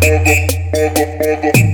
Pega, 0.00 0.24
pega, 0.72 1.06
pega, 1.18 1.52
pega. 1.52 1.69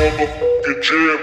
motherfucking 0.00 0.80
jam. 0.82 1.20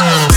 Oh. 0.00 0.27